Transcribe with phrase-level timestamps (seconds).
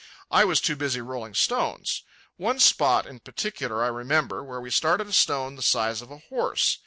[0.31, 2.01] I was too busy rolling stones.
[2.37, 6.17] One spot in particular I remember, where we started a stone the size of a
[6.17, 6.79] horse.